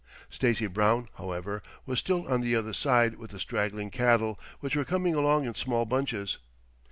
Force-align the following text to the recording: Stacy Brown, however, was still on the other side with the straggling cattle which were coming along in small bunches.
Stacy 0.31 0.65
Brown, 0.65 1.09
however, 1.19 1.61
was 1.85 1.99
still 1.99 2.27
on 2.27 2.41
the 2.41 2.55
other 2.55 2.73
side 2.73 3.17
with 3.19 3.29
the 3.29 3.39
straggling 3.39 3.91
cattle 3.91 4.39
which 4.59 4.75
were 4.75 4.83
coming 4.83 5.13
along 5.13 5.45
in 5.45 5.53
small 5.53 5.85
bunches. 5.85 6.39